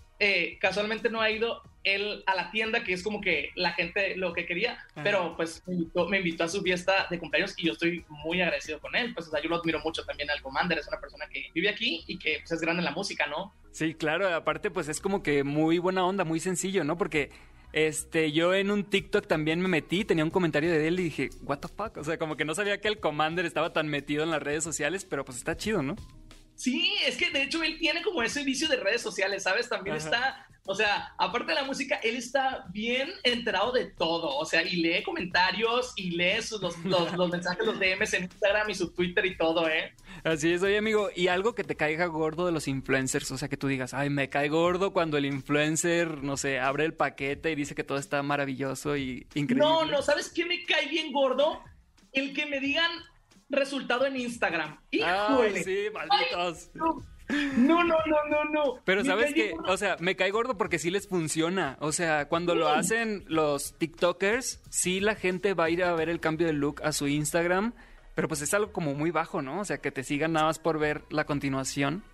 casualmente 0.59 1.11
no 1.11 1.21
ha 1.21 1.31
ido 1.31 1.63
él 1.85 2.23
a 2.27 2.35
la 2.35 2.51
tienda, 2.51 2.83
que 2.83 2.93
es 2.93 3.03
como 3.03 3.21
que 3.21 3.51
la 3.55 3.73
gente 3.73 4.17
lo 4.17 4.33
que 4.33 4.47
quería, 4.47 4.85
pero 5.03 5.37
pues 5.37 5.63
me 5.67 6.19
invitó, 6.19 6.45
a 6.45 6.49
su 6.49 6.63
fiesta 6.63 7.07
de 7.11 7.19
cumpleaños 7.19 7.55
y 7.57 7.67
yo 7.67 7.73
estoy 7.73 8.05
muy 8.09 8.41
agradecido 8.41 8.81
con 8.81 8.97
él. 8.97 9.15
Pues 9.15 9.29
o 9.29 9.31
sea, 9.31 9.41
yo 9.41 9.49
lo 9.49 9.57
admiro 9.57 9.81
mucho 9.81 10.05
también 10.05 10.31
al 10.31 10.43
Commander, 10.43 10.79
es 10.79 10.89
una 10.89 11.01
persona 11.01 11.27
que 11.29 11.47
vive 11.55 11.69
aquí 11.69 12.03
y 12.07 12.19
que 12.19 12.39
pues, 12.41 12.53
es 12.53 12.61
grande 12.61 12.81
en 12.81 12.87
la 12.87 12.91
música, 12.91 13.27
¿no? 13.27 13.55
Sí, 13.71 13.95
claro, 13.95 14.33
aparte 14.35 14.71
pues 14.71 14.89
es 14.89 15.01
como 15.01 15.23
que 15.23 15.45
muy 15.45 15.79
buena 15.79 16.05
onda, 16.05 16.25
muy 16.25 16.41
sencillo, 16.41 16.85
¿no? 16.85 16.97
Porque 16.97 17.31
este, 17.73 18.33
yo 18.33 18.55
en 18.55 18.71
un 18.71 18.85
TikTok 18.85 19.27
también 19.27 19.61
me 19.61 19.69
metí, 19.69 20.05
tenía 20.05 20.25
un 20.25 20.31
comentario 20.31 20.71
de 20.71 20.87
él 20.87 21.01
y 21.01 21.05
dije, 21.05 21.31
what 21.43 21.59
the 21.59 21.69
fuck, 21.69 21.97
o 21.97 22.05
sea, 22.05 22.19
como 22.19 22.37
que 22.37 22.45
no 22.45 22.55
sabía 22.55 22.81
que 22.81 22.89
el 22.89 23.01
Commander 23.01 23.45
estaba 23.47 23.73
tan 23.73 23.89
metido 23.89 24.23
en 24.23 24.31
las 24.31 24.43
redes 24.43 24.63
sociales, 24.63 25.05
pero 25.05 25.25
pues 25.25 25.39
está 25.39 25.57
chido, 25.57 25.83
¿no? 25.83 25.97
Sí, 26.55 26.95
es 27.05 27.17
que 27.17 27.31
de 27.31 27.43
hecho 27.43 27.63
él 27.63 27.77
tiene 27.79 28.03
como 28.03 28.23
ese 28.23 28.45
vicio 28.45 28.69
de 28.69 28.77
redes 28.77 29.03
sociales, 29.03 29.43
¿sabes? 29.43 29.69
También 29.69 29.97
está 29.97 30.47
o 30.67 30.75
sea, 30.75 31.15
aparte 31.19 31.49
de 31.49 31.57
la 31.57 31.65
música, 31.65 31.97
él 31.97 32.17
está 32.17 32.65
bien 32.71 33.11
enterado 33.23 33.71
de 33.71 33.85
todo. 33.85 34.35
O 34.39 34.47
sea, 34.47 34.63
y 34.63 34.77
lee 34.77 35.03
comentarios 35.03 35.93
y 35.95 36.13
lee 36.13 36.37
los, 36.61 36.79
los, 36.85 37.31
mensajes, 37.31 37.67
los 37.67 37.79
DMs 37.79 38.15
en 38.15 38.25
Instagram 38.25 38.71
y 38.71 38.75
su 38.75 38.91
Twitter 38.95 39.27
y 39.27 39.37
todo, 39.37 39.69
¿eh? 39.69 39.93
Así 40.25 40.53
es, 40.53 40.63
oye, 40.63 40.79
amigo. 40.79 41.11
Y 41.15 41.29
algo 41.29 41.55
que 41.55 41.65
te 41.65 41.77
caiga 41.77 42.07
gordo 42.07 42.47
de 42.47 42.53
los 42.53 42.67
influencers. 42.67 43.31
O 43.31 43.37
sea, 43.37 43.49
que 43.49 43.59
tú 43.59 43.69
digas, 43.69 43.93
ay, 43.93 44.09
me 44.09 44.31
cae 44.31 44.49
gordo 44.49 44.95
cuando 44.95 45.19
el 45.19 45.27
influencer, 45.27 46.23
no 46.23 46.39
sé, 46.39 46.59
abre 46.59 46.87
el 46.87 46.95
paquete 46.95 47.51
y 47.51 47.57
dice 47.57 47.75
que 47.75 47.85
todo 47.85 47.99
está 47.99 48.23
maravilloso 48.23 48.97
y 48.97 49.27
increíble. 49.35 49.57
No, 49.67 49.85
no, 49.85 50.01
¿sabes 50.01 50.31
qué 50.31 50.47
me 50.47 50.65
cae 50.65 50.89
bien 50.89 51.13
gordo? 51.13 51.63
El 52.13 52.33
que 52.33 52.47
me 52.47 52.59
digan 52.61 52.91
resultado 53.51 54.07
en 54.07 54.17
Instagram. 54.17 54.81
¡Híjole! 54.91 55.59
Ay, 55.59 55.63
sí, 55.63 55.79
malditos. 55.93 56.71
No, 56.73 57.05
no, 57.29 57.85
no, 57.85 57.97
no, 58.07 58.45
no. 58.45 58.81
Pero 58.85 59.05
sabes 59.05 59.33
que, 59.35 59.55
o 59.67 59.77
sea, 59.77 59.97
me 60.01 60.17
cae 60.17 60.31
gordo 60.31 60.57
porque 60.57 60.79
sí 60.79 60.91
les 60.91 61.09
funciona. 61.09 61.77
O 61.81 61.93
sea, 61.93 62.29
cuando 62.29 62.55
lo 62.55 62.69
hacen 62.69 63.25
los 63.29 63.75
TikTokers, 63.79 64.63
sí 64.69 65.01
la 65.01 65.15
gente 65.15 65.55
va 65.55 65.65
a 65.65 65.71
ir 65.71 65.83
a 65.83 65.95
ver 65.95 66.09
el 66.09 66.21
cambio 66.21 66.47
de 66.47 66.53
look 66.53 66.83
a 66.83 66.93
su 66.93 67.09
Instagram, 67.09 67.73
pero 68.15 68.29
pues 68.29 68.43
es 68.43 68.53
algo 68.55 68.73
como 68.73 68.95
muy 68.95 69.11
bajo, 69.11 69.43
¿no? 69.43 69.61
O 69.61 69.65
sea, 69.65 69.79
que 69.79 69.91
te 69.91 70.05
sigan 70.05 70.33
nada 70.33 70.47
más 70.47 70.59
por 70.59 70.79
ver 70.79 71.03
la 71.11 71.25
continuación. 71.25 72.05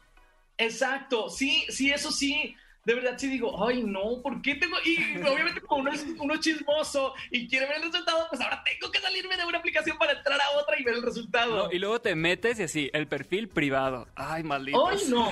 Exacto, 0.58 1.30
sí, 1.30 1.64
sí, 1.70 1.90
eso 1.90 2.12
sí 2.12 2.54
de 2.84 2.94
verdad 2.94 3.14
sí 3.18 3.28
digo, 3.28 3.66
ay 3.66 3.82
no, 3.82 4.22
¿por 4.22 4.40
qué 4.40 4.54
tengo? 4.54 4.76
Y 4.84 5.18
obviamente 5.18 5.60
como 5.60 5.82
uno 5.82 5.92
es, 5.92 6.06
uno 6.18 6.36
chismoso 6.38 7.14
y 7.30 7.46
quiere 7.48 7.66
ver 7.66 7.76
el 7.76 7.84
resultado, 7.84 8.26
pues 8.28 8.40
ahora 8.40 8.62
tengo 8.64 8.90
que 8.90 9.00
salirme 9.00 9.36
de 9.36 9.44
una 9.44 9.58
aplicación 9.58 9.98
para 9.98 10.12
entrar 10.12 10.40
a 10.40 10.58
otra 10.58 10.78
y 10.78 10.84
ver 10.84 10.94
el 10.94 11.02
resultado. 11.02 11.70
y 11.72 11.78
luego 11.78 12.00
te 12.00 12.14
metes 12.14 12.58
y 12.58 12.62
así, 12.62 12.90
el 12.92 13.06
perfil 13.06 13.48
privado. 13.48 14.08
Ay, 14.14 14.42
maldito. 14.42 14.88
Ay, 14.88 14.98
no. 15.08 15.30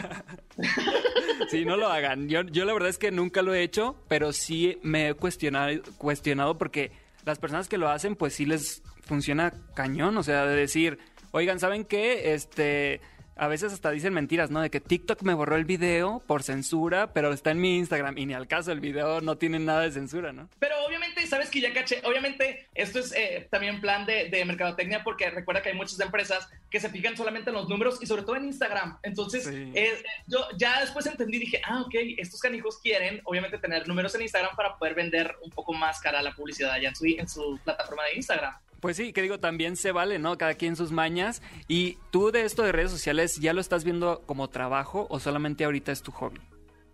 sí, 1.51 1.65
no 1.65 1.77
lo 1.77 1.89
hagan. 1.89 2.29
Yo, 2.29 2.43
yo 2.43 2.65
la 2.65 2.73
verdad 2.73 2.91
es 2.91 2.99
que 2.99 3.11
nunca 3.11 3.43
lo 3.43 3.55
he 3.55 3.63
hecho, 3.63 3.97
pero 4.09 4.33
sí 4.33 4.79
me 4.83 5.09
he 5.09 5.15
cuestionado, 5.15 5.81
cuestionado 5.97 6.59
porque 6.59 6.93
las 7.25 7.39
personas 7.39 7.69
que 7.69 7.79
lo 7.79 7.89
hacen, 7.89 8.17
pues 8.17 8.35
sí 8.35 8.45
les 8.45 8.83
funciona 9.03 9.53
cañón. 9.75 10.17
O 10.17 10.23
sea, 10.23 10.45
de 10.47 10.57
decir, 10.57 10.99
oigan, 11.31 11.61
¿saben 11.61 11.85
qué? 11.85 12.35
Este 12.35 13.01
a 13.39 13.49
veces 13.49 13.73
hasta 13.73 13.91
dicen 13.91 14.13
mentiras, 14.13 14.51
¿no? 14.51 14.61
De 14.61 14.71
que 14.71 14.81
TikTok 14.81 15.23
me 15.23 15.33
borró 15.33 15.57
el 15.57 15.65
video 15.65 16.23
por 16.27 16.43
censura, 16.43 17.13
pero 17.13 17.33
está 17.33 17.53
en 17.53 17.61
mi 17.61 17.77
Instagram 17.79 18.19
y 18.19 18.27
ni 18.27 18.35
al 18.35 18.49
caso 18.49 18.73
el 18.73 18.81
video 18.81 19.21
no 19.21 19.39
tiene 19.39 19.59
nada 19.61 19.83
de 19.83 19.93
censura, 19.93 20.33
¿no? 20.33 20.49
Pero 20.59 20.75
obviamente, 20.85 21.27
sabes 21.27 21.49
que 21.49 21.61
ya 21.61 21.73
caché, 21.73 22.01
obviamente 22.05 22.67
esto 22.75 22.99
es 22.99 23.13
eh, 23.13 23.47
también 23.51 23.81
plan 23.81 24.05
de, 24.07 24.29
de, 24.29 24.45
mercadotecnia 24.45 25.05
porque 25.05 25.31
recuerda 25.31 25.63
que 25.63 25.71
hay 25.71 25.77
muchas 25.77 26.01
empresas 26.01 26.49
que 26.69 26.81
se 26.81 26.91
fijan 26.91 27.17
solamente 27.17 27.51
en 27.51 27.57
los 27.57 27.69
números 27.69 27.99
y 28.01 28.07
sobre 28.07 28.23
todo 28.23 28.37
en 28.37 28.47
Instagram. 28.47 28.99
Entonces, 29.03 29.49
eh, 29.49 30.03
yo 30.27 30.47
ya 30.57 30.81
después 30.81 31.07
entendí, 31.07 31.39
dije, 31.39 31.61
ah, 31.65 31.83
ok, 31.83 31.95
estos 32.19 32.41
canijos 32.41 32.79
quieren 32.79 33.21
obviamente 33.25 33.59
tener 33.59 33.87
números 33.87 34.15
en 34.17 34.23
Instagram 34.23 34.57
para 34.57 34.77
poder 34.77 34.95
vender 34.95 35.37
un 35.43 35.51
poco 35.51 35.73
más 35.73 36.01
cara 36.01 36.21
la 36.23 36.35
publicidad 36.35 36.73
allá 36.73 36.89
en 36.89 36.97
su, 36.97 37.07
en 37.07 37.29
su 37.29 37.59
plataforma 37.65 38.05
de 38.05 38.17
Instagram. 38.17 38.55
Pues 38.81 38.97
sí, 38.97 39.13
que 39.13 39.23
digo, 39.23 39.41
también 39.41 39.77
se 39.77 39.93
vale, 39.93 40.19
¿no? 40.19 40.39
Cada 40.39 40.55
quien 40.55 40.77
sus 40.77 40.93
mañas. 40.93 41.43
¿Y 41.67 41.99
tú 42.11 42.31
de 42.31 42.45
esto 42.45 42.63
de 42.63 42.73
redes 42.73 42.91
sociales 42.91 43.37
ya 43.41 43.53
lo 43.53 43.61
estás 43.61 43.85
viendo 43.85 44.23
como 44.27 44.49
trabajo 44.49 45.07
o 45.11 45.19
solamente 45.19 45.65
ahorita 45.65 45.91
es 45.91 46.03
tu 46.03 46.13
hobby? 46.13 46.41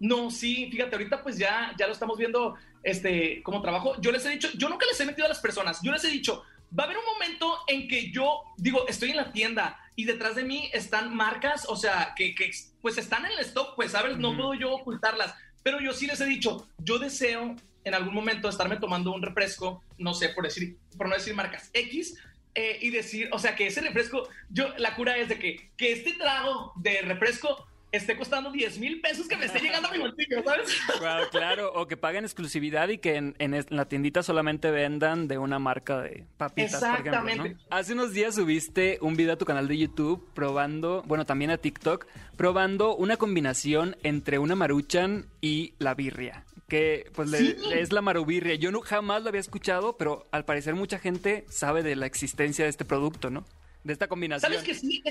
No, 0.01 0.31
sí, 0.31 0.69
fíjate, 0.71 0.97
ahorita 0.97 1.23
pues 1.23 1.39
ya, 1.39 1.73
ya 1.79 1.87
lo 1.87 1.93
estamos 1.93 2.19
viendo 2.19 2.57
este, 2.83 3.43
como 3.43 3.61
trabajo. 3.63 4.01
Yo 4.01 4.13
les 4.13 4.25
he 4.27 4.31
dicho, 4.31 4.49
yo 4.55 4.69
nunca 4.69 4.87
les 4.87 4.99
he 5.01 5.07
metido 5.07 5.27
a 5.27 5.29
las 5.29 5.41
personas, 5.41 5.81
yo 5.83 5.93
les 5.93 6.05
he 6.05 6.09
dicho, 6.09 6.43
va 6.79 6.85
a 6.85 6.87
haber 6.87 6.99
un 6.99 7.05
momento 7.05 7.59
en 7.69 7.87
que 7.89 8.11
yo 8.11 8.43
digo, 8.57 8.87
estoy 8.89 9.11
en 9.11 9.17
la 9.17 9.33
tienda 9.33 9.79
y 9.97 10.05
detrás 10.05 10.35
de 10.35 10.45
mí 10.45 10.71
están 10.73 11.15
marcas, 11.15 11.67
o 11.69 11.77
sea, 11.77 12.15
que, 12.17 12.35
que 12.35 12.51
pues 12.81 12.99
están 12.99 13.25
en 13.25 13.33
el 13.33 13.39
stock, 13.41 13.77
pues, 13.77 13.93
¿sabes? 13.93 14.19
No 14.19 14.37
puedo 14.37 14.55
yo 14.55 14.73
ocultarlas, 14.73 15.35
pero 15.63 15.81
yo 15.81 15.93
sí 15.93 16.07
les 16.07 16.21
he 16.21 16.27
dicho, 16.27 16.69
yo 16.79 16.99
deseo 16.99 17.57
en 17.85 17.95
algún 17.95 18.15
momento 18.15 18.49
estarme 18.49 18.77
tomando 18.77 19.13
un 19.13 19.23
refresco, 19.23 19.83
no 19.99 20.15
sé, 20.15 20.31
por 20.31 20.45
decir, 20.45 20.77
por 20.97 21.09
no 21.09 21.15
decir 21.15 21.35
marcas 21.35 21.71
X, 21.73 22.19
eh, 22.55 22.79
y 22.81 22.91
decir, 22.91 23.29
o 23.33 23.39
sea, 23.39 23.57
que 23.57 23.67
ese 23.67 23.81
refresco, 23.81 24.29
yo, 24.49 24.69
la 24.79 24.95
cura 24.95 25.17
es 25.17 25.29
de 25.29 25.39
que, 25.39 25.71
que 25.77 25.93
este 25.93 26.13
trago 26.13 26.73
de 26.77 27.03
refresco 27.03 27.67
esté 27.91 28.17
costando 28.17 28.51
10 28.51 28.79
mil 28.79 29.01
pesos 29.01 29.29
que 29.29 29.37
me 29.37 29.47
esté 29.47 29.61
llegando 29.61 29.89
a 29.89 29.93
mi 29.93 29.99
bolsillo, 29.99 30.43
¿sabes? 30.43 30.69
Claro, 30.99 31.29
claro, 31.31 31.73
o 31.75 31.87
que 31.87 31.97
paguen 31.97 32.25
exclusividad 32.25 32.89
y 32.89 32.99
que 32.99 33.17
en, 33.17 33.37
en, 33.39 33.65
la 33.69 33.87
tiendita 33.87 34.23
solamente 34.23 34.71
vendan 34.71 35.29
de 35.29 35.39
una 35.39 35.59
marca 35.59 36.01
de 36.01 36.25
papitas, 36.37 36.75
Exactamente. 36.75 37.37
por 37.37 37.47
ejemplo, 37.47 37.67
Hace 37.71 37.93
unos 37.93 38.13
días 38.13 38.35
subiste 38.35 38.99
un 39.01 39.17
video 39.17 39.35
a 39.35 39.37
tu 39.37 39.45
canal 39.45 39.69
de 39.69 39.79
YouTube 39.79 40.29
probando, 40.35 41.03
bueno, 41.07 41.25
también 41.25 41.51
a 41.51 41.59
TikTok, 41.59 42.07
probando 42.37 42.97
una 42.97 43.17
combinación 43.17 43.97
entre 44.03 44.39
una 44.39 44.57
maruchan 44.57 45.27
y 45.41 45.75
la 45.79 45.95
birria 45.95 46.45
que 46.69 47.11
pues 47.15 47.33
es 47.33 47.93
la 47.93 48.01
marubirria. 48.01 48.55
Yo 48.55 48.71
no, 48.71 48.81
jamás 48.81 49.23
lo 49.23 49.29
había 49.29 49.41
escuchado, 49.41 49.97
pero 49.97 50.27
al 50.31 50.45
parecer 50.45 50.75
mucha 50.75 50.99
gente 50.99 51.45
sabe 51.49 51.83
de 51.83 51.97
la 51.97 52.07
existencia 52.07 52.65
de 52.65 52.71
este 52.71 52.85
producto, 52.85 53.31
¿no? 53.31 53.45
De 53.83 53.93
esta 53.93 54.09
combinación. 54.09 54.51
¿Sabes 54.51 54.65
que 54.65 54.75
sí? 54.75 55.03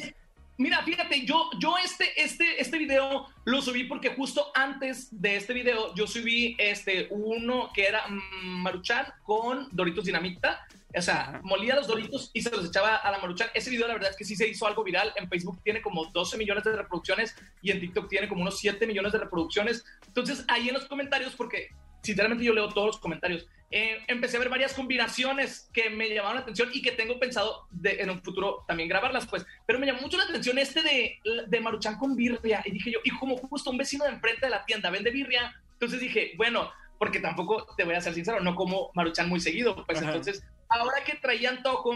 Mira, 0.57 0.83
fíjate, 0.83 1.25
yo, 1.25 1.49
yo 1.59 1.75
este, 1.83 2.05
este, 2.21 2.61
este 2.61 2.77
video 2.77 3.27
lo 3.45 3.61
subí 3.61 3.85
porque 3.85 4.09
justo 4.09 4.51
antes 4.53 5.07
de 5.09 5.35
este 5.35 5.53
video 5.53 5.95
yo 5.95 6.05
subí 6.05 6.55
este 6.59 7.07
uno 7.09 7.71
que 7.73 7.87
era 7.87 8.03
Maruchan 8.43 9.07
con 9.23 9.67
Doritos 9.71 10.05
Dinamita. 10.05 10.67
O 10.95 11.01
sea, 11.01 11.39
molía 11.43 11.75
los 11.75 11.87
Doritos 11.87 12.29
y 12.33 12.41
se 12.41 12.51
los 12.51 12.65
echaba 12.65 12.97
a 12.97 13.11
la 13.11 13.19
Maruchan. 13.19 13.49
Ese 13.53 13.69
video 13.69 13.87
la 13.87 13.93
verdad 13.93 14.11
es 14.11 14.17
que 14.17 14.25
sí 14.25 14.35
se 14.35 14.47
hizo 14.47 14.67
algo 14.67 14.83
viral. 14.83 15.11
En 15.15 15.27
Facebook 15.27 15.59
tiene 15.63 15.81
como 15.81 16.05
12 16.05 16.37
millones 16.37 16.63
de 16.63 16.75
reproducciones 16.75 17.35
y 17.61 17.71
en 17.71 17.79
TikTok 17.79 18.09
tiene 18.09 18.27
como 18.27 18.41
unos 18.41 18.59
7 18.59 18.85
millones 18.85 19.11
de 19.11 19.19
reproducciones. 19.19 19.83
Entonces 20.07 20.45
ahí 20.47 20.67
en 20.67 20.75
los 20.75 20.85
comentarios, 20.85 21.35
porque 21.35 21.69
sinceramente 22.01 22.43
yo 22.43 22.53
leo 22.53 22.69
todos 22.69 22.87
los 22.87 22.99
comentarios, 22.99 23.47
eh, 23.75 23.97
empecé 24.07 24.37
a 24.37 24.39
ver 24.39 24.49
varias 24.49 24.73
combinaciones 24.73 25.67
que 25.73 25.89
me 25.89 26.07
llamaron 26.07 26.35
la 26.35 26.41
atención 26.41 26.69
y 26.71 26.83
que 26.83 26.91
tengo 26.91 27.19
pensado 27.19 27.67
de, 27.71 28.01
en 28.01 28.11
un 28.11 28.21
futuro 28.21 28.63
también 28.67 28.87
grabarlas, 28.87 29.25
pues. 29.25 29.43
Pero 29.65 29.79
me 29.79 29.87
llamó 29.87 30.01
mucho 30.01 30.17
la 30.17 30.25
atención 30.25 30.59
este 30.59 30.83
de, 30.83 31.19
de 31.47 31.59
Maruchan 31.59 31.97
con 31.97 32.15
birria. 32.15 32.61
Y 32.65 32.71
dije 32.71 32.91
yo, 32.91 32.99
y 33.03 33.09
como 33.17 33.35
justo 33.37 33.71
un 33.71 33.77
vecino 33.77 34.05
de 34.05 34.11
enfrente 34.11 34.45
de 34.45 34.51
la 34.51 34.63
tienda 34.63 34.91
vende 34.91 35.09
birria, 35.09 35.59
entonces 35.71 35.99
dije, 35.99 36.33
bueno, 36.37 36.69
porque 36.99 37.19
tampoco 37.19 37.65
te 37.75 37.83
voy 37.83 37.95
a 37.95 38.01
ser 38.01 38.13
sincero, 38.13 38.39
no 38.41 38.53
como 38.53 38.91
Maruchan 38.93 39.27
muy 39.27 39.39
seguido. 39.39 39.83
Pues 39.87 40.01
entonces, 40.01 40.43
ahora 40.73 41.03
que 41.03 41.15
traían 41.15 41.63
toco 41.63 41.95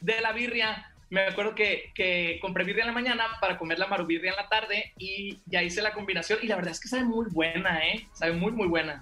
de 0.00 0.20
la 0.20 0.32
birria, 0.32 0.90
me 1.10 1.22
acuerdo 1.22 1.54
que, 1.54 1.90
que, 1.94 2.38
compré 2.40 2.64
birria 2.64 2.82
en 2.82 2.88
la 2.88 2.94
mañana 2.94 3.24
para 3.40 3.58
comer 3.58 3.78
la 3.78 3.88
marubirria 3.88 4.30
en 4.30 4.36
la 4.36 4.48
tarde 4.48 4.92
y 4.96 5.38
ya 5.46 5.62
hice 5.62 5.82
la 5.82 5.92
combinación 5.92 6.38
y 6.42 6.46
la 6.46 6.56
verdad 6.56 6.70
es 6.70 6.80
que 6.80 6.88
sabe 6.88 7.04
muy 7.04 7.26
buena, 7.30 7.84
¿eh? 7.86 8.06
Sabe 8.12 8.32
muy, 8.32 8.52
muy 8.52 8.68
buena. 8.68 9.00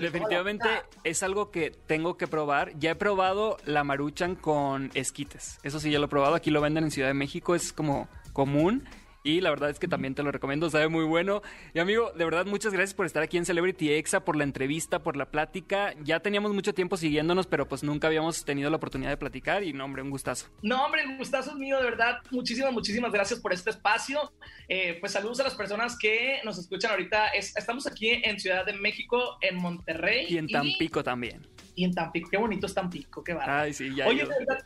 definitivamente 0.00 0.68
es 1.04 1.22
algo 1.22 1.50
que 1.50 1.70
tengo 1.70 2.16
que 2.16 2.26
probar. 2.26 2.76
Ya 2.78 2.90
he 2.90 2.94
probado 2.96 3.56
la 3.64 3.84
maruchan 3.84 4.34
con 4.34 4.90
esquites. 4.94 5.60
Eso 5.62 5.78
sí, 5.78 5.90
ya 5.90 6.00
lo 6.00 6.06
he 6.06 6.08
probado. 6.08 6.34
Aquí 6.34 6.50
lo 6.50 6.60
venden 6.60 6.84
en 6.84 6.90
Ciudad 6.90 7.08
de 7.08 7.14
México. 7.14 7.54
Es 7.54 7.72
como 7.72 8.08
común 8.32 8.84
y 9.28 9.42
la 9.42 9.50
verdad 9.50 9.68
es 9.68 9.78
que 9.78 9.88
también 9.88 10.14
te 10.14 10.22
lo 10.22 10.32
recomiendo, 10.32 10.70
sabe 10.70 10.88
muy 10.88 11.04
bueno. 11.04 11.42
Y 11.74 11.80
amigo, 11.80 12.12
de 12.16 12.24
verdad 12.24 12.46
muchas 12.46 12.72
gracias 12.72 12.94
por 12.94 13.04
estar 13.04 13.22
aquí 13.22 13.36
en 13.36 13.44
Celebrity 13.44 13.92
Exa, 13.92 14.24
por 14.24 14.36
la 14.36 14.44
entrevista, 14.44 15.02
por 15.02 15.18
la 15.18 15.30
plática. 15.30 15.94
Ya 16.02 16.20
teníamos 16.20 16.54
mucho 16.54 16.72
tiempo 16.72 16.96
siguiéndonos, 16.96 17.46
pero 17.46 17.68
pues 17.68 17.82
nunca 17.82 18.06
habíamos 18.06 18.46
tenido 18.46 18.70
la 18.70 18.76
oportunidad 18.76 19.10
de 19.10 19.18
platicar 19.18 19.64
y 19.64 19.74
no, 19.74 19.84
hombre, 19.84 20.00
un 20.00 20.08
gustazo. 20.08 20.46
No, 20.62 20.82
hombre, 20.82 21.04
un 21.06 21.18
gustazo 21.18 21.50
es 21.50 21.56
mío, 21.56 21.76
de 21.76 21.84
verdad. 21.84 22.22
Muchísimas, 22.30 22.72
muchísimas 22.72 23.12
gracias 23.12 23.38
por 23.40 23.52
este 23.52 23.68
espacio. 23.68 24.32
Eh, 24.66 24.96
pues 24.98 25.12
saludos 25.12 25.40
a 25.40 25.44
las 25.44 25.54
personas 25.54 25.98
que 25.98 26.40
nos 26.44 26.58
escuchan 26.58 26.92
ahorita. 26.92 27.28
estamos 27.28 27.86
aquí 27.86 28.08
en 28.08 28.40
Ciudad 28.40 28.64
de 28.64 28.72
México, 28.72 29.36
en 29.42 29.56
Monterrey. 29.56 30.24
Y 30.30 30.38
en 30.38 30.48
Tampico 30.48 31.04
también. 31.04 31.46
Y 31.74 31.84
en 31.84 31.92
Tampico, 31.92 32.30
qué 32.30 32.38
bonito 32.38 32.66
es 32.66 32.72
Tampico, 32.72 33.22
qué 33.22 33.34
barato. 33.34 33.52
Ay, 33.52 33.74
sí, 33.74 33.94
ya. 33.94 34.06
Oye, 34.06 34.22
de 34.22 34.28
verdad, 34.28 34.64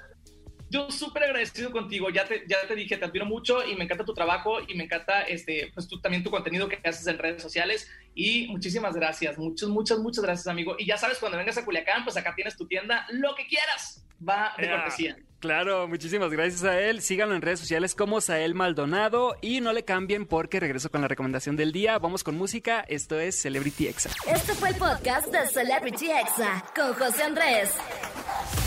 yo 0.73 0.91
súper 0.91 1.25
agradecido 1.25 1.71
contigo, 1.71 2.09
ya 2.09 2.25
te, 2.25 2.45
ya 2.49 2.57
te 2.67 2.75
dije, 2.75 2.97
te 2.97 3.05
admiro 3.05 3.27
mucho 3.27 3.63
y 3.65 3.77
me 3.77 3.85
encanta 3.85 4.07
tu 4.07 4.15
trabajo 4.15 4.59
y 4.67 4.75
me 4.75 4.85
encanta 4.85 5.21
este, 5.23 5.71
pues 5.75 5.87
tú, 5.87 6.01
también 6.01 6.25
tu 6.25 6.31
contenido 6.31 6.67
que 6.67 6.81
haces 6.83 7.07
en 7.07 7.19
redes 7.19 7.43
sociales 7.43 7.91
y 8.15 8.49
muchísimas 8.49 8.95
gracias, 8.95 9.37
muchas, 9.37 9.69
muchas, 9.69 9.99
muchas 9.99 10.25
gracias 10.25 10.47
amigo. 10.47 10.75
Y 10.79 10.87
ya 10.87 10.97
sabes, 10.97 11.19
cuando 11.19 11.37
vengas 11.37 11.59
a 11.59 11.65
Culiacán, 11.67 12.05
pues 12.05 12.17
acá 12.17 12.35
tienes 12.35 12.57
tu 12.57 12.67
tienda, 12.67 13.07
lo 13.11 13.35
que 13.35 13.47
quieras, 13.47 14.03
va 14.27 14.55
de 14.57 14.71
cortesía. 14.71 15.17
Claro, 15.41 15.89
muchísimas 15.89 16.31
gracias 16.31 16.63
a 16.65 16.81
él. 16.81 17.03
Síganlo 17.03 17.35
en 17.35 17.43
redes 17.43 17.61
sociales 17.61 17.95
como 17.95 18.21
Sael 18.21 18.55
Maldonado 18.55 19.37
y 19.43 19.61
no 19.61 19.73
le 19.73 19.85
cambien 19.85 20.25
porque 20.25 20.61
regreso 20.61 20.89
con 20.89 21.03
la 21.03 21.09
recomendación 21.09 21.57
del 21.57 21.73
día. 21.73 21.99
Vamos 21.99 22.23
con 22.23 22.39
música. 22.39 22.85
Esto 22.89 23.19
es 23.19 23.41
Celebrity 23.43 23.89
Exa. 23.89 24.11
Este 24.33 24.55
fue 24.55 24.69
el 24.69 24.77
podcast 24.77 25.27
de 25.27 25.49
Celebrity 25.49 26.13
Exa 26.13 26.65
con 26.77 26.95
José 26.95 27.25
Andrés. 27.25 27.73